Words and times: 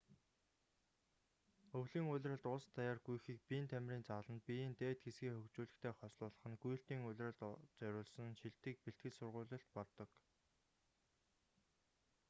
өвлийн 1.77 2.05
улиралд 2.13 2.45
улс 2.53 2.67
даяар 2.77 2.99
гүйхийг 3.07 3.39
биеийн 3.47 3.71
тамирын 3.71 4.07
зааланд 4.09 4.41
биеийн 4.47 4.73
дээд 4.81 4.97
хэсгээ 5.01 5.33
хөгжүүлэхтэй 5.35 5.91
хослуулах 5.95 6.45
нь 6.49 6.61
гүйлтийн 6.63 7.05
улиралд 7.09 7.39
зориулсан 7.77 8.29
шилдэг 8.39 8.75
бэлтгэл 8.83 9.17
сургуулилт 9.17 9.69
болдог 9.75 10.09